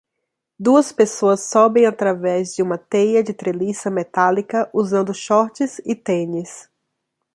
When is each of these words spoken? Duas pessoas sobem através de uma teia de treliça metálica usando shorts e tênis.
Duas 0.59 0.91
pessoas 0.91 1.41
sobem 1.41 1.85
através 1.85 2.55
de 2.55 2.63
uma 2.63 2.75
teia 2.75 3.21
de 3.23 3.35
treliça 3.35 3.91
metálica 3.91 4.67
usando 4.73 5.13
shorts 5.13 5.77
e 5.85 5.93
tênis. 5.95 6.67